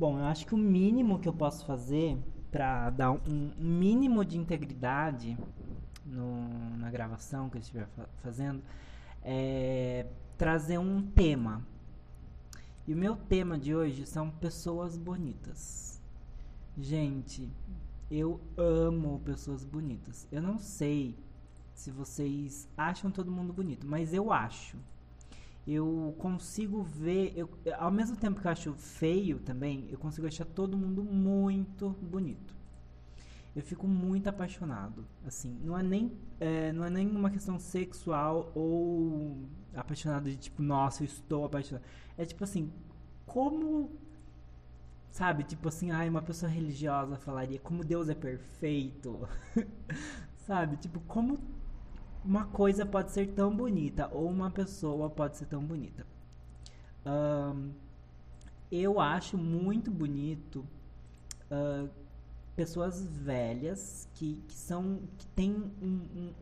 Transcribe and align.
Bom, 0.00 0.18
eu 0.18 0.24
acho 0.24 0.46
que 0.46 0.54
o 0.54 0.56
mínimo 0.56 1.18
que 1.18 1.28
eu 1.28 1.32
posso 1.34 1.66
fazer 1.66 2.16
para 2.50 2.88
dar 2.88 3.10
um, 3.10 3.52
mínimo 3.58 4.24
de 4.24 4.38
integridade 4.38 5.36
no, 6.06 6.48
na 6.78 6.90
gravação 6.90 7.50
que 7.50 7.58
eu 7.58 7.60
estiver 7.60 7.86
fa 7.88 8.08
fazendo 8.22 8.62
é 9.22 10.06
trazer 10.38 10.78
um 10.78 11.02
tema. 11.02 11.62
E 12.86 12.94
o 12.94 12.96
meu 12.96 13.14
tema 13.14 13.58
de 13.58 13.74
hoje 13.74 14.06
são 14.06 14.30
pessoas 14.30 14.96
bonitas. 14.96 16.00
Gente, 16.78 17.46
eu 18.10 18.40
amo 18.56 19.20
pessoas 19.22 19.66
bonitas. 19.66 20.26
Eu 20.32 20.40
não 20.40 20.58
sei 20.58 21.14
se 21.74 21.90
vocês 21.90 22.66
acham 22.74 23.10
todo 23.10 23.30
mundo 23.30 23.52
bonito, 23.52 23.86
mas 23.86 24.14
eu 24.14 24.32
acho. 24.32 24.78
Eu 25.66 26.14
consigo 26.18 26.82
ver, 26.82 27.32
eu, 27.36 27.48
ao 27.78 27.90
mesmo 27.90 28.16
tempo 28.16 28.40
que 28.40 28.46
eu 28.46 28.50
acho 28.50 28.72
feio 28.74 29.38
também, 29.38 29.86
eu 29.90 29.98
consigo 29.98 30.26
achar 30.26 30.44
todo 30.44 30.76
mundo 30.76 31.04
muito 31.04 31.90
bonito. 32.00 32.54
Eu 33.54 33.62
fico 33.62 33.86
muito 33.86 34.28
apaixonado, 34.28 35.04
assim, 35.26 35.58
não 35.62 35.76
é 35.76 35.82
nem 35.82 36.12
é, 36.38 36.72
não 36.72 36.84
é 36.84 36.90
nem 36.90 37.08
uma 37.08 37.30
questão 37.30 37.58
sexual 37.58 38.52
ou 38.54 39.38
apaixonado 39.74 40.30
de 40.30 40.36
tipo, 40.36 40.62
nossa, 40.62 41.02
eu 41.02 41.06
estou 41.06 41.44
apaixonado. 41.44 41.84
É 42.16 42.24
tipo 42.24 42.44
assim, 42.44 42.72
como 43.26 43.90
sabe, 45.10 45.44
tipo 45.44 45.68
assim, 45.68 45.90
ai, 45.90 46.08
uma 46.08 46.22
pessoa 46.22 46.50
religiosa 46.50 47.16
falaria 47.16 47.58
como 47.58 47.84
Deus 47.84 48.08
é 48.08 48.14
perfeito. 48.14 49.28
sabe? 50.50 50.76
Tipo, 50.76 51.00
como 51.00 51.38
uma 52.24 52.44
coisa 52.46 52.84
pode 52.84 53.10
ser 53.12 53.28
tão 53.32 53.54
bonita 53.54 54.08
ou 54.12 54.28
uma 54.28 54.50
pessoa 54.50 55.08
pode 55.08 55.36
ser 55.36 55.46
tão 55.46 55.64
bonita. 55.64 56.06
Um, 57.04 57.70
eu 58.70 59.00
acho 59.00 59.36
muito 59.38 59.90
bonito 59.90 60.64
uh, 61.50 61.88
pessoas 62.54 63.02
velhas 63.02 64.08
que, 64.14 64.42
que 64.46 64.54
são 64.54 65.00
que 65.16 65.26
tem 65.28 65.50
um, 65.82 65.86
um, 65.86 66.32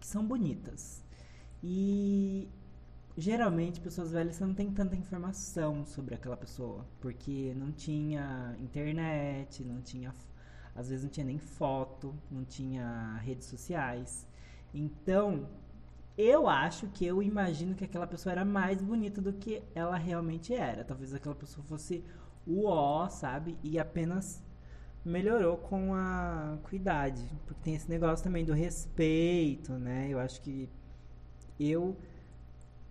que 0.00 0.06
são 0.06 0.24
bonitas 0.26 1.02
e 1.62 2.48
geralmente 3.16 3.80
pessoas 3.80 4.10
velhas 4.10 4.40
não 4.40 4.52
tem 4.52 4.70
tanta 4.72 4.96
informação 4.96 5.84
sobre 5.86 6.14
aquela 6.14 6.36
pessoa 6.36 6.84
porque 7.00 7.54
não 7.56 7.70
tinha 7.70 8.56
internet 8.58 9.62
não 9.64 9.80
tinha 9.80 10.12
às 10.74 10.88
vezes 10.88 11.04
não 11.04 11.10
tinha 11.10 11.26
nem 11.26 11.38
foto 11.38 12.14
não 12.30 12.44
tinha 12.44 13.16
redes 13.22 13.46
sociais 13.46 14.26
então, 14.72 15.48
eu 16.16 16.48
acho 16.48 16.86
que 16.88 17.04
eu 17.04 17.22
imagino 17.22 17.74
que 17.74 17.84
aquela 17.84 18.06
pessoa 18.06 18.32
era 18.32 18.44
mais 18.44 18.82
bonita 18.82 19.20
do 19.20 19.32
que 19.32 19.62
ela 19.74 19.96
realmente 19.96 20.54
era. 20.54 20.84
Talvez 20.84 21.14
aquela 21.14 21.34
pessoa 21.34 21.64
fosse 21.66 22.04
o 22.46 22.66
ó, 22.66 23.08
sabe? 23.08 23.58
E 23.62 23.78
apenas 23.78 24.42
melhorou 25.04 25.56
com 25.56 25.94
a, 25.94 26.58
a 26.62 26.74
idade. 26.74 27.26
Porque 27.46 27.62
tem 27.62 27.74
esse 27.74 27.88
negócio 27.88 28.22
também 28.22 28.44
do 28.44 28.52
respeito, 28.52 29.72
né? 29.72 30.08
Eu 30.10 30.18
acho 30.18 30.40
que 30.42 30.68
eu. 31.58 31.96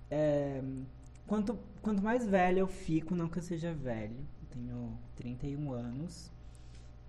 É, 0.10 0.62
quanto, 1.28 1.60
quanto 1.82 2.02
mais 2.02 2.26
velho 2.26 2.60
eu 2.60 2.68
fico, 2.68 3.16
não 3.16 3.30
que 3.30 3.38
eu 3.38 3.44
seja 3.44 3.74
velho, 3.74 4.18
eu 4.42 4.48
tenho 4.50 4.98
31 5.16 5.72
anos 5.72 6.32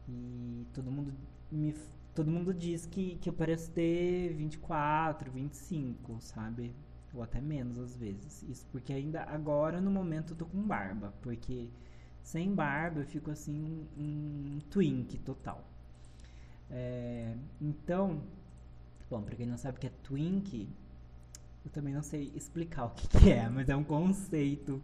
e 0.07 0.67
todo 0.75 0.91
mundo 0.91 1.15
me 1.51 1.75
todo 2.15 2.31
mundo 2.31 2.53
diz 2.53 2.87
que, 2.87 3.17
que 3.17 3.29
eu 3.29 3.33
pareço 3.33 3.71
ter 3.71 4.33
24, 4.35 5.31
25, 5.31 6.21
sabe? 6.21 6.75
Ou 7.15 7.23
até 7.23 7.41
menos 7.41 7.79
às 7.79 7.97
vezes. 7.97 8.43
Isso 8.45 8.67
porque 8.71 8.93
ainda 8.93 9.23
agora 9.25 9.81
no 9.81 9.91
momento 9.91 10.33
eu 10.33 10.37
tô 10.37 10.47
com 10.47 10.63
barba. 10.63 11.13
Porque 11.23 11.69
sem 12.23 12.55
barba 12.55 13.01
eu 13.01 13.07
fico 13.07 13.31
assim 13.31 13.87
um, 13.97 14.59
twink 14.71 15.19
total. 15.19 15.65
É, 16.71 17.35
então, 17.61 18.23
bom, 19.09 19.23
pra 19.23 19.35
quem 19.35 19.47
não 19.47 19.57
sabe 19.57 19.79
o 19.79 19.81
que 19.81 19.89
é 19.89 19.93
twink, 20.03 20.69
eu 21.65 21.71
também 21.71 21.93
não 21.93 22.03
sei 22.03 22.33
explicar 22.35 22.87
o 22.87 22.91
que, 22.91 23.09
que 23.09 23.31
é, 23.31 23.49
mas 23.49 23.69
é 23.69 23.75
um 23.75 23.83
conceito 23.83 24.81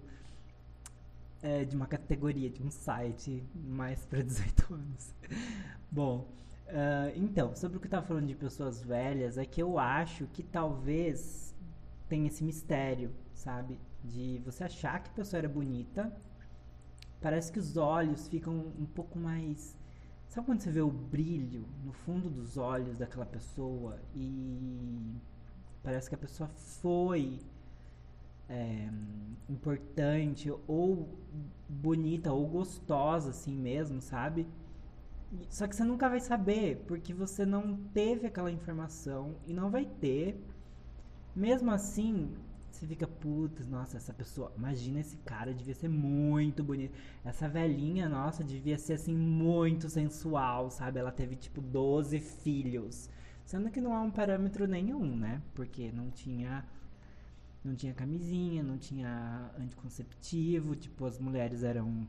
é, 1.42 1.64
de 1.64 1.76
uma 1.76 1.86
categoria, 1.86 2.50
de 2.50 2.62
um 2.62 2.70
site 2.70 3.42
mais 3.54 4.04
para 4.04 4.22
18 4.22 4.74
anos. 4.74 5.14
Bom, 5.90 6.28
Uh, 6.66 7.12
então, 7.14 7.54
sobre 7.54 7.76
o 7.76 7.80
que 7.80 7.86
eu 7.86 7.90
tava 7.90 8.06
falando 8.06 8.26
de 8.26 8.34
pessoas 8.34 8.82
velhas, 8.82 9.38
é 9.38 9.46
que 9.46 9.62
eu 9.62 9.78
acho 9.78 10.26
que 10.26 10.42
talvez 10.42 11.54
tenha 12.08 12.26
esse 12.26 12.42
mistério, 12.42 13.12
sabe? 13.32 13.78
De 14.02 14.40
você 14.44 14.64
achar 14.64 15.02
que 15.02 15.10
a 15.10 15.12
pessoa 15.12 15.38
era 15.38 15.48
bonita, 15.48 16.12
parece 17.20 17.52
que 17.52 17.58
os 17.58 17.76
olhos 17.76 18.28
ficam 18.28 18.72
um 18.78 18.86
pouco 18.86 19.18
mais. 19.18 19.76
Sabe 20.28 20.46
quando 20.46 20.60
você 20.60 20.70
vê 20.70 20.80
o 20.80 20.90
brilho 20.90 21.64
no 21.84 21.92
fundo 21.92 22.28
dos 22.28 22.56
olhos 22.56 22.98
daquela 22.98 23.26
pessoa 23.26 23.98
e 24.14 25.14
parece 25.82 26.08
que 26.08 26.16
a 26.16 26.18
pessoa 26.18 26.48
foi 26.48 27.38
é, 28.48 28.88
importante 29.48 30.52
ou 30.66 31.08
bonita 31.68 32.32
ou 32.32 32.46
gostosa 32.46 33.30
assim 33.30 33.54
mesmo, 33.54 34.00
sabe? 34.00 34.46
Só 35.48 35.66
que 35.66 35.76
você 35.76 35.84
nunca 35.84 36.08
vai 36.08 36.20
saber, 36.20 36.84
porque 36.86 37.12
você 37.14 37.44
não 37.46 37.76
teve 37.92 38.26
aquela 38.26 38.50
informação 38.50 39.36
e 39.46 39.52
não 39.52 39.70
vai 39.70 39.84
ter. 39.84 40.40
Mesmo 41.34 41.70
assim, 41.70 42.34
você 42.76 42.86
fica, 42.86 43.06
putz, 43.06 43.66
nossa, 43.66 43.96
essa 43.96 44.12
pessoa, 44.12 44.52
imagina 44.56 45.00
esse 45.00 45.16
cara, 45.18 45.54
devia 45.54 45.74
ser 45.74 45.88
muito 45.88 46.62
bonito. 46.62 46.94
Essa 47.24 47.48
velhinha, 47.48 48.06
nossa, 48.08 48.44
devia 48.44 48.76
ser 48.78 48.94
assim, 48.94 49.16
muito 49.16 49.88
sensual, 49.88 50.70
sabe? 50.70 50.98
Ela 50.98 51.10
teve 51.10 51.36
tipo 51.36 51.60
12 51.62 52.20
filhos. 52.20 53.08
Sendo 53.46 53.70
que 53.70 53.80
não 53.80 53.94
há 53.94 54.02
um 54.02 54.10
parâmetro 54.10 54.66
nenhum, 54.66 55.16
né? 55.16 55.40
Porque 55.54 55.90
não 55.92 56.10
tinha. 56.10 56.66
Não 57.64 57.74
tinha 57.74 57.94
camisinha, 57.94 58.62
não 58.62 58.78
tinha 58.78 59.50
anticonceptivo, 59.58 60.76
tipo, 60.76 61.04
as 61.04 61.18
mulheres 61.18 61.64
eram 61.64 62.06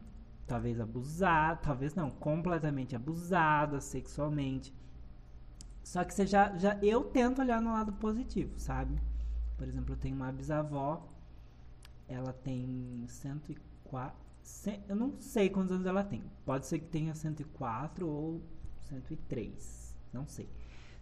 talvez 0.47 0.80
abusada, 0.80 1.59
talvez 1.62 1.94
não, 1.94 2.09
completamente 2.09 2.96
abusada 2.96 3.81
sexualmente. 3.81 4.74
Só 5.84 6.03
que 6.03 6.13
você 6.13 6.25
já, 6.25 6.56
já 6.58 6.78
eu 6.81 7.03
tento 7.03 7.40
olhar 7.40 7.62
no 7.62 7.74
lado 7.74 7.94
positivo, 7.94 8.57
sabe? 8.57 9.00
Por 9.57 9.68
exemplo, 9.68 9.94
eu 9.94 9.97
tenho 9.97 10.16
uma 10.16 10.31
bisavó, 10.31 11.07
ela 12.07 12.31
tem 12.31 13.06
104, 13.07 14.18
eu 14.88 14.96
não 14.96 15.19
sei 15.19 15.50
quantos 15.50 15.74
anos 15.74 15.86
ela 15.86 16.03
tem. 16.03 16.24
Pode 16.46 16.66
ser 16.66 16.80
que 16.80 16.88
tenha 16.88 17.13
104 17.13 18.07
ou 18.07 18.41
103, 18.86 19.96
não 20.13 20.25
sei. 20.25 20.50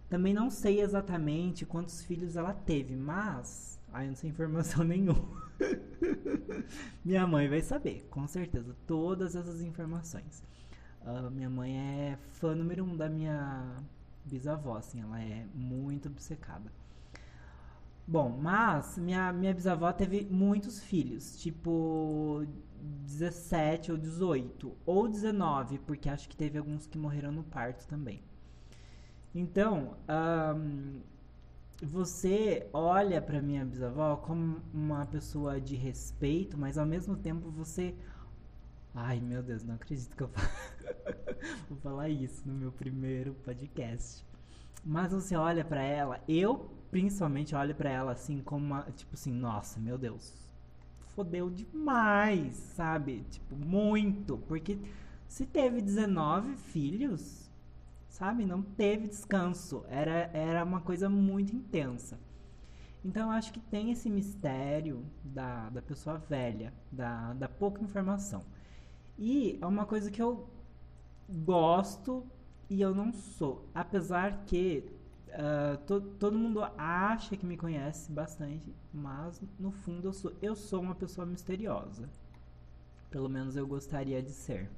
Também 0.08 0.32
não 0.32 0.50
sei 0.50 0.80
exatamente 0.80 1.66
quantos 1.66 2.02
filhos 2.02 2.36
ela 2.36 2.52
teve, 2.52 2.94
mas 2.94 3.80
aí 3.92 4.08
não 4.08 4.14
sei 4.14 4.30
informação 4.30 4.82
nenhuma. 4.84 5.45
minha 7.04 7.26
mãe 7.26 7.48
vai 7.48 7.60
saber, 7.60 8.06
com 8.10 8.26
certeza, 8.26 8.74
todas 8.86 9.34
essas 9.34 9.62
informações. 9.62 10.42
Uh, 11.02 11.30
minha 11.30 11.50
mãe 11.50 11.76
é 11.76 12.18
fã 12.32 12.54
número 12.54 12.84
um 12.84 12.96
da 12.96 13.08
minha 13.08 13.82
bisavó, 14.24 14.76
assim, 14.76 15.00
ela 15.00 15.20
é 15.20 15.46
muito 15.54 16.08
obcecada. 16.08 16.70
Bom, 18.08 18.38
mas 18.40 18.96
minha, 18.98 19.32
minha 19.32 19.52
bisavó 19.52 19.92
teve 19.92 20.26
muitos 20.30 20.80
filhos, 20.80 21.40
tipo 21.40 22.46
17 23.06 23.92
ou 23.92 23.98
18, 23.98 24.76
ou 24.86 25.08
19, 25.08 25.78
porque 25.80 26.08
acho 26.08 26.28
que 26.28 26.36
teve 26.36 26.58
alguns 26.58 26.86
que 26.86 26.98
morreram 26.98 27.32
no 27.32 27.42
parto 27.42 27.86
também. 27.86 28.22
Então, 29.34 29.96
um, 30.56 31.00
você 31.82 32.68
olha 32.72 33.20
para 33.20 33.42
minha 33.42 33.64
bisavó 33.64 34.16
como 34.16 34.62
uma 34.72 35.04
pessoa 35.04 35.60
de 35.60 35.76
respeito, 35.76 36.56
mas 36.56 36.78
ao 36.78 36.86
mesmo 36.86 37.16
tempo 37.16 37.50
você. 37.50 37.94
Ai 38.94 39.20
meu 39.20 39.42
Deus, 39.42 39.62
não 39.62 39.74
acredito 39.74 40.16
que 40.16 40.22
eu 40.22 40.30
vou 41.68 41.78
falar 41.78 42.08
isso 42.08 42.42
no 42.46 42.54
meu 42.54 42.72
primeiro 42.72 43.34
podcast. 43.44 44.24
Mas 44.84 45.12
você 45.12 45.36
olha 45.36 45.64
para 45.64 45.82
ela, 45.82 46.22
eu 46.26 46.70
principalmente 46.90 47.54
olho 47.54 47.74
para 47.74 47.90
ela 47.90 48.12
assim 48.12 48.40
como 48.40 48.64
uma, 48.64 48.82
tipo 48.92 49.14
assim, 49.14 49.32
nossa, 49.32 49.78
meu 49.78 49.98
Deus. 49.98 50.32
Fodeu 51.14 51.50
demais, 51.50 52.54
sabe? 52.54 53.24
Tipo, 53.30 53.56
muito, 53.56 54.38
porque 54.46 54.78
se 55.28 55.44
teve 55.44 55.82
19 55.82 56.56
filhos, 56.56 57.45
sabe? 58.16 58.46
Não 58.46 58.62
teve 58.62 59.08
descanso. 59.08 59.84
Era, 59.88 60.30
era 60.32 60.64
uma 60.64 60.80
coisa 60.80 61.08
muito 61.08 61.54
intensa. 61.54 62.18
Então 63.04 63.30
eu 63.30 63.30
acho 63.30 63.52
que 63.52 63.60
tem 63.60 63.92
esse 63.92 64.08
mistério 64.08 65.04
da, 65.22 65.68
da 65.70 65.82
pessoa 65.82 66.16
velha, 66.18 66.72
da, 66.90 67.34
da 67.34 67.48
pouca 67.48 67.82
informação. 67.82 68.42
E 69.18 69.58
é 69.60 69.66
uma 69.66 69.84
coisa 69.84 70.10
que 70.10 70.20
eu 70.20 70.48
gosto 71.28 72.26
e 72.70 72.80
eu 72.80 72.94
não 72.94 73.12
sou. 73.12 73.68
Apesar 73.74 74.44
que 74.46 74.90
uh, 75.28 75.76
to, 75.86 76.00
todo 76.18 76.38
mundo 76.38 76.64
acha 76.76 77.36
que 77.36 77.44
me 77.44 77.56
conhece 77.56 78.10
bastante, 78.10 78.74
mas 78.92 79.40
no 79.58 79.70
fundo 79.70 80.08
eu 80.08 80.12
sou, 80.12 80.32
eu 80.40 80.56
sou 80.56 80.80
uma 80.80 80.94
pessoa 80.94 81.26
misteriosa. 81.26 82.08
Pelo 83.10 83.28
menos 83.28 83.56
eu 83.56 83.66
gostaria 83.66 84.22
de 84.22 84.30
ser. 84.30 84.70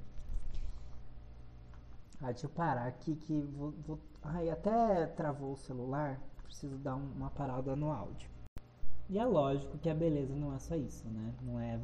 Ah, 2.21 2.27
deixa 2.27 2.47
eu 2.47 2.49
parar 2.49 2.85
aqui 2.87 3.15
que 3.15 3.41
vou, 3.41 3.71
vou... 3.87 3.99
Ai, 4.21 4.49
até 4.49 5.05
travou 5.07 5.53
o 5.53 5.57
celular. 5.57 6.19
Preciso 6.43 6.77
dar 6.77 6.95
um, 6.95 7.11
uma 7.15 7.29
parada 7.29 7.75
no 7.75 7.91
áudio. 7.91 8.29
E 9.09 9.17
é 9.17 9.25
lógico 9.25 9.77
que 9.77 9.89
a 9.89 9.95
beleza 9.95 10.35
não 10.35 10.53
é 10.53 10.59
só 10.59 10.75
isso, 10.75 11.07
né? 11.07 11.33
Não 11.41 11.59
é 11.59 11.79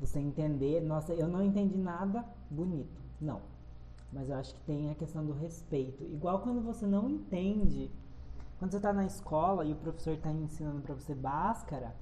você 0.00 0.18
entender, 0.18 0.80
nossa, 0.80 1.12
eu 1.12 1.28
não 1.28 1.42
entendi 1.42 1.76
nada 1.76 2.24
bonito. 2.50 3.00
Não. 3.20 3.42
Mas 4.12 4.30
eu 4.30 4.36
acho 4.36 4.54
que 4.54 4.60
tem 4.62 4.90
a 4.90 4.94
questão 4.94 5.24
do 5.24 5.32
respeito. 5.32 6.02
Igual 6.04 6.40
quando 6.40 6.62
você 6.62 6.86
não 6.86 7.08
entende, 7.08 7.90
quando 8.58 8.70
você 8.70 8.78
está 8.78 8.92
na 8.92 9.04
escola 9.04 9.64
e 9.64 9.72
o 9.72 9.76
professor 9.76 10.14
está 10.14 10.30
ensinando 10.30 10.80
para 10.80 10.94
você 10.94 11.14
Bhaskara 11.14 11.94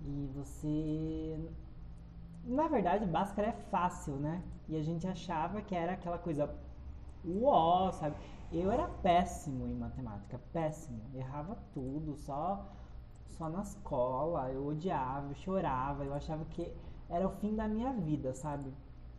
e 0.00 0.30
você 0.34 1.40
na 2.46 2.68
verdade, 2.68 3.04
Bhaskara 3.06 3.48
é 3.48 3.52
fácil, 3.52 4.14
né? 4.14 4.40
E 4.68 4.76
a 4.76 4.82
gente 4.82 5.06
achava 5.06 5.60
que 5.60 5.74
era 5.74 5.92
aquela 5.94 6.16
coisa 6.16 6.54
uó, 7.26 7.90
sabe? 7.92 8.16
Eu 8.52 8.70
era 8.70 8.88
péssimo 8.88 9.66
em 9.66 9.74
matemática, 9.74 10.40
péssimo. 10.52 11.00
Errava 11.14 11.58
tudo, 11.72 12.16
só 12.16 12.64
só 13.36 13.48
na 13.50 13.60
escola, 13.60 14.50
eu 14.50 14.66
odiava, 14.66 15.30
eu 15.30 15.34
chorava, 15.34 16.04
eu 16.04 16.14
achava 16.14 16.44
que 16.46 16.72
era 17.08 17.26
o 17.26 17.30
fim 17.30 17.54
da 17.54 17.68
minha 17.68 17.92
vida, 17.92 18.32
sabe? 18.32 18.72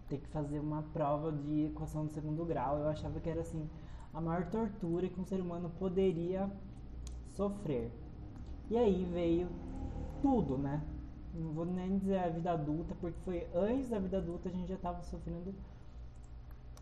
Ter 0.09 0.18
que 0.18 0.27
fazer 0.30 0.59
uma 0.59 0.81
prova 0.94 1.31
de 1.31 1.65
equação 1.65 2.07
de 2.07 2.13
segundo 2.13 2.44
grau, 2.45 2.80
eu 2.80 2.88
achava 2.88 3.19
que 3.19 3.30
era 3.30 3.42
assim 3.42 3.69
a 4.13 4.19
maior 4.19 4.45
tortura 4.50 5.07
que 5.07 5.19
um 5.19 5.25
ser 5.25 5.39
humano 5.39 5.69
poderia 5.77 6.50
sofrer. 7.30 7.92
E 8.69 8.77
aí 8.77 9.06
veio 9.06 9.48
tudo, 10.21 10.57
né? 10.57 10.81
Não 11.33 11.51
vou 11.51 11.65
nem 11.65 12.00
dizer 12.00 12.18
a 12.18 12.30
vida 12.30 12.51
adulta, 12.51 12.95
porque 13.00 13.19
foi 13.24 13.48
antes 13.54 13.89
da 13.89 14.00
vida 14.00 14.18
adulta 14.18 14.50
a 14.50 14.51
gente 14.51 14.68
já 14.68 14.75
estava 14.75 15.04
sofrendo 15.04 15.54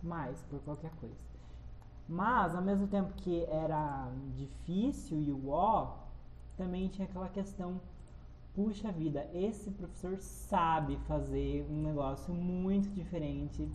mais 0.06 0.42
por 0.44 0.60
qualquer 0.62 0.92
coisa. 1.02 1.16
Mas, 2.07 2.56
ao 2.56 2.62
mesmo 2.62 2.88
tempo 2.88 3.13
que 3.13 3.44
era 3.46 4.12
difícil 4.36 5.19
e 5.22 5.31
o 5.31 5.50
ó, 5.50 5.98
também 6.56 6.88
tinha 6.88 7.07
aquela 7.07 7.30
questão, 7.30 7.81
puxa 8.54 8.92
vida, 8.92 9.28
esse 9.34 9.72
professor 9.72 10.18
sabe 10.18 10.98
fazer 11.07 11.68
um 11.69 11.81
negócio 11.81 12.34
muito 12.34 12.90
diferente 12.90 13.68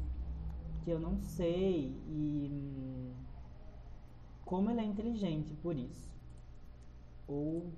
que 0.85 0.91
eu 0.91 0.99
não 0.99 1.19
sei 1.19 1.95
e 2.09 2.49
hum, 2.51 3.13
como 4.45 4.71
ele 4.71 4.81
é 4.81 4.85
inteligente 4.85 5.53
por 5.55 5.77
isso. 5.77 6.11
Ou 7.27 7.71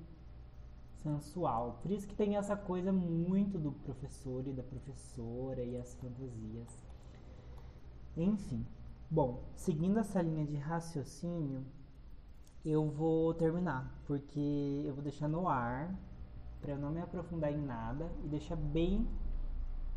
sensual. 1.02 1.81
Por 1.82 1.90
isso 1.90 2.06
que 2.06 2.14
tem 2.14 2.37
essa 2.37 2.56
coisa 2.56 2.93
muito 2.93 3.58
do 3.58 3.72
professor 3.72 4.46
e 4.46 4.52
da 4.52 4.62
professora 4.62 5.62
e 5.62 5.76
as 5.76 5.94
fantasias. 5.96 6.92
Enfim. 8.17 8.67
Bom, 9.11 9.43
seguindo 9.56 9.99
essa 9.99 10.20
linha 10.23 10.44
de 10.44 10.56
raciocínio, 10.56 11.64
eu 12.64 12.88
vou 12.88 13.35
terminar, 13.35 14.00
porque 14.06 14.85
eu 14.87 14.94
vou 14.94 15.03
deixar 15.03 15.29
no 15.29 15.49
ar 15.49 15.94
para 16.61 16.73
eu 16.73 16.79
não 16.79 16.91
me 16.91 17.00
aprofundar 17.00 17.53
em 17.53 17.61
nada 17.61 18.11
e 18.25 18.29
deixar 18.29 18.56
bem 18.56 19.06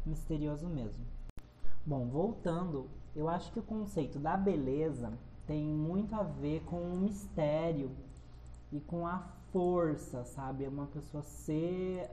misterioso 0.06 0.68
mesmo. 0.68 1.06
Bom, 1.86 2.08
voltando, 2.08 2.90
eu 3.16 3.30
acho 3.30 3.52
que 3.52 3.60
o 3.60 3.64
conceito 3.64 4.18
da 4.18 4.36
beleza 4.36 5.14
tem 5.46 5.64
muito 5.64 6.16
a 6.16 6.24
ver 6.24 6.64
com 6.64 6.82
o 6.82 6.98
mistério 6.98 7.92
e 8.72 8.80
com 8.80 9.06
a 9.06 9.20
força, 9.52 10.26
sabe? 10.26 10.66
É 10.66 10.70
uma 10.70 10.88
pessoa 10.88 11.22
ser 11.22 12.10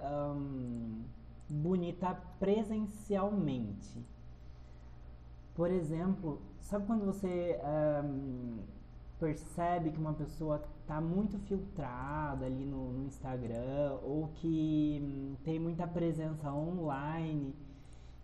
bonita 1.48 2.14
presencialmente. 2.38 4.04
Por 5.54 5.70
exemplo, 5.70 6.40
sabe 6.60 6.86
quando 6.86 7.04
você 7.04 7.58
um, 8.04 8.58
percebe 9.18 9.90
que 9.90 9.98
uma 9.98 10.14
pessoa 10.14 10.62
está 10.80 11.00
muito 11.00 11.38
filtrada 11.40 12.46
ali 12.46 12.64
no, 12.64 12.92
no 12.92 13.06
Instagram 13.06 13.98
ou 14.02 14.28
que 14.34 15.00
um, 15.02 15.36
tem 15.44 15.58
muita 15.58 15.86
presença 15.86 16.52
online? 16.52 17.54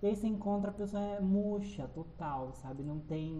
E 0.00 0.06
aí 0.06 0.16
você 0.16 0.26
encontra 0.28 0.70
a 0.70 0.74
pessoa 0.74 1.02
é 1.02 1.20
murcha, 1.20 1.88
total, 1.88 2.52
sabe? 2.54 2.82
Não 2.82 3.00
tem, 3.00 3.34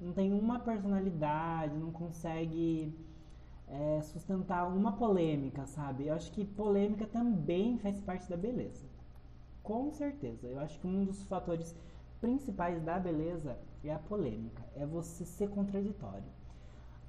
não 0.00 0.12
tem 0.12 0.32
uma 0.32 0.58
personalidade, 0.58 1.76
não 1.76 1.92
consegue 1.92 2.92
é, 3.68 4.00
sustentar 4.02 4.66
uma 4.66 4.92
polêmica, 4.92 5.66
sabe? 5.66 6.06
Eu 6.06 6.14
acho 6.14 6.32
que 6.32 6.44
polêmica 6.44 7.06
também 7.06 7.78
faz 7.78 8.00
parte 8.00 8.28
da 8.28 8.36
beleza. 8.36 8.86
Com 9.62 9.90
certeza. 9.92 10.46
Eu 10.46 10.58
acho 10.60 10.78
que 10.80 10.86
um 10.86 11.04
dos 11.04 11.22
fatores 11.24 11.76
principais 12.24 12.82
da 12.82 12.98
beleza 12.98 13.58
é 13.84 13.92
a 13.92 13.98
polêmica, 13.98 14.64
é 14.74 14.86
você 14.86 15.26
ser 15.26 15.50
contraditório. 15.50 16.24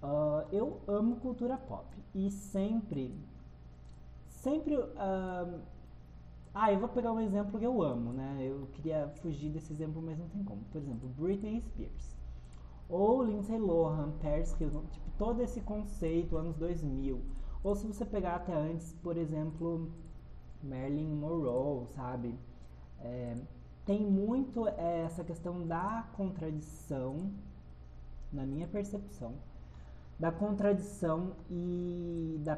Uh, 0.04 0.46
eu 0.52 0.82
amo 0.86 1.16
cultura 1.22 1.56
pop 1.58 1.88
e 2.14 2.30
sempre, 2.30 3.18
sempre. 4.28 4.76
Uh, 4.76 5.62
ah, 6.54 6.72
eu 6.74 6.80
vou 6.80 6.90
pegar 6.90 7.14
um 7.14 7.22
exemplo 7.22 7.58
que 7.58 7.66
eu 7.66 7.82
amo, 7.82 8.12
né? 8.12 8.40
Eu 8.42 8.68
queria 8.74 9.08
fugir 9.22 9.50
desse 9.52 9.72
exemplo, 9.72 10.02
mas 10.02 10.20
não 10.20 10.28
tem 10.28 10.44
como. 10.44 10.62
Por 10.66 10.82
exemplo, 10.82 11.08
Britney 11.18 11.62
Spears. 11.62 12.18
Ou 12.90 13.24
Lindsay 13.24 13.58
Lohan, 13.58 14.12
Paris 14.22 14.54
Hilton, 14.60 14.84
tipo, 14.92 15.10
todo 15.18 15.42
esse 15.42 15.62
conceito, 15.62 16.36
anos 16.36 16.58
2000. 16.58 17.22
Ou 17.64 17.74
se 17.74 17.88
você 17.88 18.04
pegar 18.06 18.36
até 18.36 18.54
antes, 18.54 18.92
por 19.02 19.16
exemplo, 19.16 19.90
Marilyn 20.62 21.16
Monroe, 21.16 21.88
sabe? 21.88 22.38
É, 23.00 23.38
tem 23.86 24.02
muito 24.06 24.68
é, 24.68 25.04
essa 25.06 25.24
questão 25.24 25.66
da 25.66 26.08
contradição, 26.18 27.32
na 28.34 28.46
minha 28.46 28.68
percepção, 28.68 29.36
da 30.20 30.32
contradição 30.32 31.34
e 31.50 32.40
da 32.44 32.58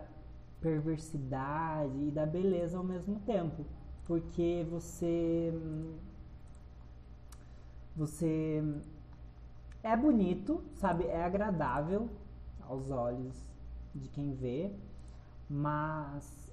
perversidade 0.62 1.98
e 2.08 2.12
da 2.12 2.26
beleza 2.26 2.78
ao 2.78 2.84
mesmo 2.84 3.20
tempo. 3.22 3.66
Porque 4.06 4.66
você. 4.70 5.54
Você 7.96 8.64
é 9.84 9.98
bonito, 9.98 10.64
sabe? 10.76 11.06
É 11.06 11.24
agradável 11.24 12.08
aos 12.62 12.92
olhos 12.92 13.36
de 13.94 14.08
quem 14.10 14.34
vê, 14.34 14.72
mas 15.50 16.52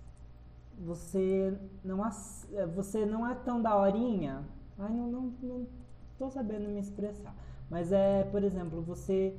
você 0.79 1.57
não, 1.85 1.99
você 2.75 3.05
não 3.05 3.29
é 3.29 3.35
tão 3.35 3.61
daorinha. 3.63 4.45
Ai, 4.79 4.93
não, 4.93 5.07
não, 5.11 5.33
não 5.43 5.67
tô 6.19 6.31
sabendo 6.31 6.69
me 6.69 6.81
expressar. 6.81 7.35
Mas 7.71 7.93
é, 7.93 8.25
por 8.25 8.43
exemplo, 8.43 8.83
você. 8.83 9.37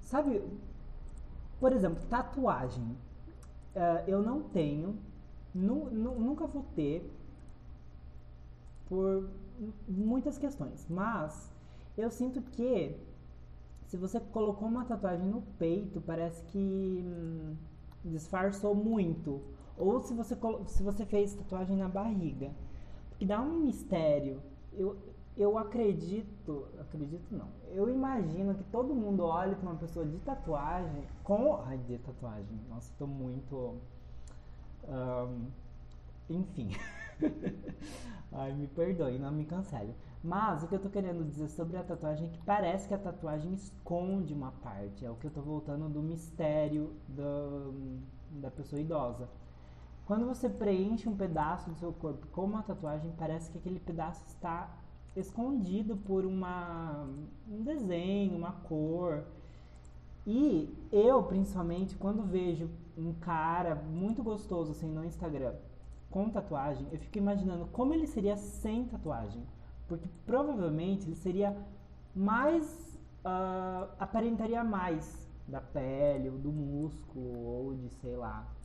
Sabe. 0.00 0.42
Por 1.60 1.72
exemplo, 1.72 2.02
tatuagem. 2.08 2.96
Uh, 3.74 4.02
eu 4.08 4.22
não 4.22 4.42
tenho, 4.42 4.96
nu, 5.54 5.90
nu, 5.90 6.18
nunca 6.18 6.46
vou 6.46 6.64
ter, 6.74 7.08
por 8.88 9.28
muitas 9.86 10.38
questões. 10.38 10.86
Mas 10.88 11.52
eu 11.96 12.10
sinto 12.10 12.40
que 12.42 12.96
se 13.86 13.96
você 13.96 14.20
colocou 14.20 14.68
uma 14.68 14.84
tatuagem 14.84 15.26
no 15.26 15.42
peito, 15.58 16.00
parece 16.00 16.42
que 16.44 17.04
hum, 17.06 17.56
disfarçou 18.04 18.74
muito. 18.74 19.40
Ou 19.76 20.00
se 20.00 20.12
você, 20.12 20.36
se 20.66 20.82
você 20.82 21.06
fez 21.06 21.34
tatuagem 21.34 21.76
na 21.76 21.88
barriga. 21.88 22.50
Porque 23.10 23.24
dá 23.24 23.40
um 23.40 23.60
mistério. 23.60 24.42
Eu, 24.78 24.96
eu 25.36 25.58
acredito, 25.58 26.68
acredito 26.80 27.34
não. 27.34 27.48
Eu 27.72 27.90
imagino 27.90 28.54
que 28.54 28.64
todo 28.64 28.94
mundo 28.94 29.24
olhe 29.24 29.56
para 29.56 29.68
uma 29.68 29.78
pessoa 29.78 30.06
de 30.06 30.18
tatuagem 30.18 31.02
com. 31.24 31.60
Ai, 31.64 31.78
de 31.78 31.98
tatuagem. 31.98 32.58
Nossa, 32.68 32.90
estou 32.92 33.08
muito. 33.08 33.74
Um, 34.88 35.46
enfim. 36.30 36.70
Ai, 38.30 38.52
me 38.52 38.68
perdoe, 38.68 39.18
não 39.18 39.32
me 39.32 39.44
cancele. 39.44 39.94
Mas 40.22 40.62
o 40.62 40.68
que 40.68 40.74
eu 40.74 40.80
tô 40.80 40.88
querendo 40.88 41.24
dizer 41.24 41.48
sobre 41.48 41.76
a 41.76 41.82
tatuagem 41.82 42.28
é 42.28 42.30
que 42.30 42.38
parece 42.44 42.86
que 42.86 42.94
a 42.94 42.98
tatuagem 42.98 43.52
esconde 43.54 44.32
uma 44.32 44.52
parte. 44.52 45.04
É 45.04 45.10
o 45.10 45.16
que 45.16 45.26
eu 45.26 45.30
tô 45.30 45.40
voltando 45.40 45.88
do 45.88 46.02
mistério 46.02 46.92
da 48.30 48.50
pessoa 48.50 48.80
idosa. 48.80 49.28
Quando 50.08 50.24
você 50.24 50.48
preenche 50.48 51.06
um 51.06 51.14
pedaço 51.14 51.68
do 51.68 51.76
seu 51.76 51.92
corpo 51.92 52.26
com 52.28 52.44
uma 52.44 52.62
tatuagem, 52.62 53.12
parece 53.18 53.50
que 53.50 53.58
aquele 53.58 53.78
pedaço 53.78 54.24
está 54.26 54.74
escondido 55.14 55.98
por 55.98 56.24
uma, 56.24 57.06
um 57.46 57.62
desenho, 57.62 58.38
uma 58.38 58.52
cor. 58.52 59.24
E 60.26 60.74
eu, 60.90 61.22
principalmente, 61.24 61.94
quando 61.94 62.22
vejo 62.22 62.70
um 62.96 63.12
cara 63.12 63.74
muito 63.74 64.22
gostoso 64.22 64.70
assim 64.70 64.88
no 64.90 65.04
Instagram 65.04 65.54
com 66.10 66.30
tatuagem, 66.30 66.86
eu 66.90 66.98
fico 66.98 67.18
imaginando 67.18 67.66
como 67.66 67.92
ele 67.92 68.06
seria 68.06 68.38
sem 68.38 68.86
tatuagem. 68.86 69.42
Porque 69.86 70.08
provavelmente 70.24 71.06
ele 71.06 71.16
seria 71.16 71.54
mais. 72.16 72.98
Uh, 73.18 73.92
aparentaria 73.98 74.64
mais 74.64 75.28
da 75.46 75.60
pele, 75.60 76.30
ou 76.30 76.38
do 76.38 76.50
músculo, 76.50 77.44
ou 77.44 77.74
de 77.74 77.90
sei 77.90 78.16
lá. 78.16 78.56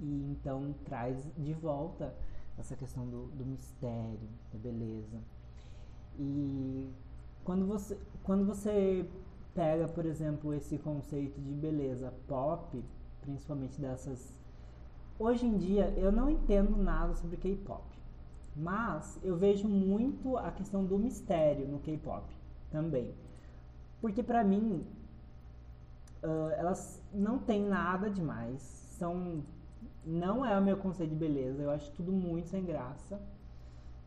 E 0.00 0.30
então 0.30 0.74
traz 0.84 1.30
de 1.36 1.52
volta 1.52 2.14
essa 2.58 2.74
questão 2.74 3.06
do, 3.06 3.26
do 3.26 3.44
mistério, 3.44 4.28
da 4.52 4.58
beleza. 4.58 5.18
E 6.18 6.90
quando 7.44 7.66
você, 7.66 7.98
quando 8.24 8.44
você 8.44 9.06
pega, 9.54 9.88
por 9.88 10.06
exemplo, 10.06 10.54
esse 10.54 10.78
conceito 10.78 11.40
de 11.40 11.52
beleza 11.52 12.12
pop, 12.26 12.82
principalmente 13.20 13.80
dessas. 13.80 14.38
Hoje 15.18 15.46
em 15.46 15.58
dia 15.58 15.92
eu 15.96 16.10
não 16.10 16.30
entendo 16.30 16.76
nada 16.76 17.14
sobre 17.14 17.36
K-pop, 17.36 17.84
mas 18.56 19.18
eu 19.22 19.36
vejo 19.36 19.68
muito 19.68 20.36
a 20.38 20.50
questão 20.50 20.84
do 20.84 20.98
mistério 20.98 21.68
no 21.68 21.78
K-pop 21.80 22.24
também, 22.70 23.12
porque 24.00 24.22
pra 24.22 24.42
mim 24.42 24.86
uh, 26.22 26.50
elas 26.56 27.02
não 27.12 27.38
tem 27.38 27.62
nada 27.62 28.08
demais, 28.08 28.62
são 28.98 29.42
não 30.04 30.44
é 30.44 30.58
o 30.58 30.62
meu 30.62 30.76
conceito 30.76 31.10
de 31.10 31.16
beleza, 31.16 31.62
eu 31.62 31.70
acho 31.70 31.90
tudo 31.92 32.12
muito 32.12 32.48
sem 32.48 32.64
graça. 32.64 33.20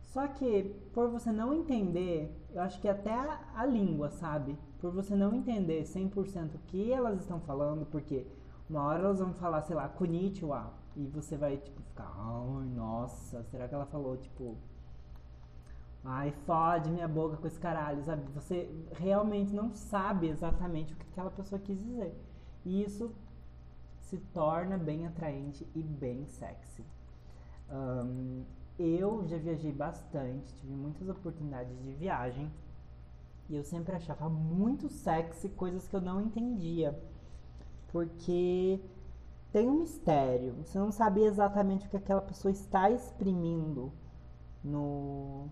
Só 0.01 0.27
que, 0.27 0.75
por 0.93 1.09
você 1.09 1.31
não 1.31 1.53
entender, 1.53 2.31
eu 2.53 2.61
acho 2.61 2.79
que 2.79 2.87
até 2.87 3.13
a, 3.13 3.39
a 3.55 3.65
língua, 3.65 4.11
sabe? 4.11 4.57
Por 4.79 4.91
você 4.91 5.15
não 5.15 5.33
entender 5.33 5.83
100% 5.83 6.55
o 6.55 6.59
que 6.67 6.91
elas 6.91 7.21
estão 7.21 7.39
falando, 7.39 7.85
porque 7.85 8.27
uma 8.69 8.83
hora 8.83 8.99
elas 8.99 9.19
vão 9.19 9.33
falar, 9.33 9.61
sei 9.63 9.75
lá, 9.75 9.87
konnichiwa, 9.87 10.71
e 10.95 11.07
você 11.07 11.35
vai, 11.35 11.57
tipo, 11.57 11.81
ficar, 11.81 12.11
ai, 12.15 12.67
nossa, 12.75 13.43
será 13.45 13.67
que 13.67 13.73
ela 13.73 13.85
falou, 13.87 14.15
tipo, 14.17 14.55
ai, 16.03 16.31
fode 16.45 16.91
minha 16.91 17.07
boca 17.07 17.37
com 17.37 17.47
esse 17.47 17.59
caralho, 17.59 18.03
sabe? 18.03 18.23
Você 18.33 18.69
realmente 18.91 19.53
não 19.53 19.73
sabe 19.73 20.27
exatamente 20.27 20.93
o 20.93 20.95
que 20.95 21.05
aquela 21.11 21.31
pessoa 21.31 21.59
quis 21.59 21.79
dizer. 21.79 22.15
E 22.65 22.83
isso 22.83 23.11
se 24.13 24.17
torna 24.31 24.77
bem 24.77 25.07
atraente 25.07 25.67
e 25.73 25.81
bem 25.81 26.27
sexy. 26.27 26.85
Um, 27.67 28.43
eu 28.77 29.25
já 29.25 29.37
viajei 29.37 29.71
bastante, 29.71 30.53
tive 30.57 30.71
muitas 30.71 31.09
oportunidades 31.09 31.81
de 31.81 31.93
viagem 31.93 32.51
e 33.49 33.55
eu 33.55 33.63
sempre 33.63 33.95
achava 33.95 34.29
muito 34.29 34.87
sexy 34.87 35.49
coisas 35.49 35.87
que 35.87 35.95
eu 35.95 36.01
não 36.01 36.21
entendia. 36.21 36.95
Porque 37.91 38.79
tem 39.51 39.67
um 39.67 39.79
mistério, 39.79 40.53
você 40.63 40.77
não 40.77 40.91
sabe 40.91 41.23
exatamente 41.23 41.87
o 41.87 41.89
que 41.89 41.97
aquela 41.97 42.21
pessoa 42.21 42.51
está 42.51 42.91
exprimindo 42.91 43.91
no. 44.63 45.47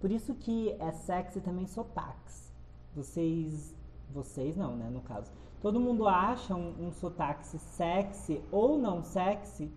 Por 0.00 0.10
isso 0.10 0.34
que 0.34 0.70
é 0.72 0.92
sexy 0.92 1.40
também 1.40 1.66
sotaques. 1.66 2.52
Vocês. 2.94 3.74
Vocês 4.10 4.54
não, 4.54 4.76
né? 4.76 4.90
No 4.90 5.00
caso. 5.00 5.32
Todo 5.62 5.78
mundo 5.78 6.08
acha 6.08 6.56
um, 6.56 6.88
um 6.88 6.92
sotaque 6.92 7.46
sexy 7.46 8.42
ou 8.50 8.76
não 8.76 9.02
sexy 9.02 9.72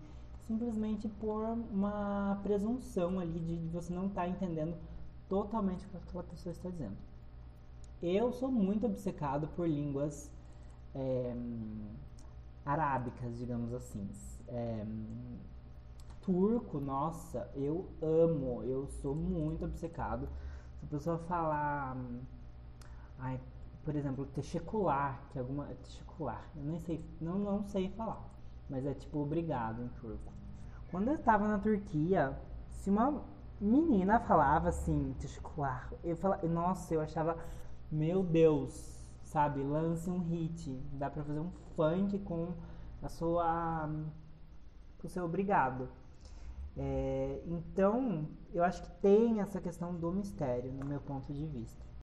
simplesmente 0.46 1.08
por 1.08 1.44
uma 1.44 2.38
presunção 2.42 3.20
ali 3.20 3.38
de 3.38 3.68
você 3.68 3.92
não 3.92 4.06
estar 4.06 4.22
tá 4.22 4.28
entendendo 4.28 4.76
totalmente 5.28 5.86
o 5.86 5.88
que 5.88 5.96
aquela 5.96 6.24
pessoa 6.24 6.52
está 6.52 6.68
dizendo. 6.68 6.96
Eu 8.02 8.32
sou 8.32 8.50
muito 8.50 8.86
obcecado 8.86 9.48
por 9.56 9.68
línguas 9.68 10.30
é, 10.94 11.34
arábicas, 12.64 13.38
digamos 13.38 13.72
assim. 13.72 14.08
É, 14.48 14.84
turco, 16.22 16.80
nossa, 16.80 17.48
eu 17.54 17.88
amo, 18.02 18.62
eu 18.64 18.88
sou 19.00 19.14
muito 19.14 19.64
obcecado. 19.64 20.28
Se 20.78 20.84
a 20.84 20.88
pessoa 20.88 21.18
falar, 21.18 21.96
ai, 23.18 23.40
por 23.86 23.94
exemplo, 23.94 24.26
techecular, 24.26 25.22
que 25.30 25.38
é 25.38 25.40
alguma 25.40 25.66
techecular, 25.66 26.44
eu 26.56 26.64
nem 26.64 26.80
sei, 26.80 27.02
não, 27.20 27.38
não 27.38 27.62
sei 27.62 27.88
falar, 27.90 28.28
mas 28.68 28.84
é 28.84 28.92
tipo 28.92 29.20
obrigado 29.20 29.80
em 29.80 29.88
turco. 30.00 30.32
Quando 30.90 31.06
eu 31.06 31.14
estava 31.14 31.46
na 31.46 31.56
Turquia, 31.56 32.36
se 32.68 32.90
uma 32.90 33.22
menina 33.60 34.18
falava 34.18 34.70
assim, 34.70 35.14
testicular, 35.20 35.92
eu 36.02 36.16
falava, 36.16 36.44
nossa, 36.48 36.94
eu 36.94 37.00
achava, 37.00 37.38
meu 37.90 38.24
Deus, 38.24 39.00
sabe, 39.22 39.62
lance 39.62 40.10
um 40.10 40.18
hit, 40.18 40.74
dá 40.94 41.08
pra 41.08 41.22
fazer 41.22 41.38
um 41.38 41.52
funk 41.76 42.18
com 42.18 42.54
a 43.00 43.08
sua, 43.08 43.88
com 44.98 45.06
o 45.06 45.10
seu 45.10 45.24
obrigado. 45.24 45.88
É, 46.76 47.40
então, 47.46 48.26
eu 48.52 48.64
acho 48.64 48.82
que 48.82 48.90
tem 49.00 49.40
essa 49.40 49.60
questão 49.60 49.94
do 49.94 50.10
mistério, 50.10 50.72
no 50.72 50.84
meu 50.84 51.00
ponto 51.00 51.32
de 51.32 51.46
vista. 51.46 51.85